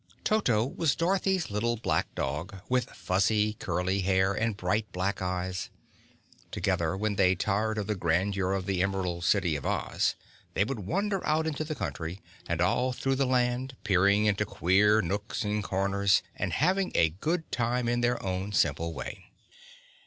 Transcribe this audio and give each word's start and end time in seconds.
Toto 0.23 0.65
was 0.65 0.95
Dorothy's 0.95 1.45
small 1.45 1.77
black 1.77 2.15
dog, 2.15 2.61
with 2.67 2.89
fuzzy, 2.89 3.53
curly 3.53 4.01
hair 4.01 4.33
and 4.33 4.57
bright 4.57 4.91
black 4.91 5.21
eyes. 5.21 5.69
Together, 6.49 6.97
when 6.97 7.17
they 7.17 7.35
tired 7.35 7.77
of 7.77 7.85
the 7.85 7.93
grandeur 7.93 8.53
of 8.53 8.65
the 8.65 8.81
Emerald 8.81 9.23
City 9.23 9.55
of 9.55 9.63
Oz, 9.63 10.15
they 10.55 10.63
would 10.63 10.79
wander 10.87 11.23
out 11.23 11.45
into 11.45 11.63
the 11.63 11.75
country 11.75 12.19
and 12.47 12.61
all 12.61 12.91
through 12.93 13.13
the 13.13 13.27
land, 13.27 13.75
peering 13.83 14.25
into 14.25 14.43
queer 14.43 15.03
nooks 15.03 15.43
and 15.43 15.63
corners 15.63 16.23
and 16.35 16.53
having 16.53 16.91
a 16.95 17.11
good 17.11 17.51
time 17.51 17.87
in 17.87 18.01
their 18.01 18.17
own 18.25 18.51
simple 18.53 18.93
way. 18.95 19.29